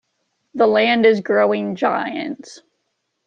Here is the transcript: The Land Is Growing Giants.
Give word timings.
The 0.55 0.65
Land 0.65 1.05
Is 1.05 1.21
Growing 1.21 1.75
Giants. 1.75 2.63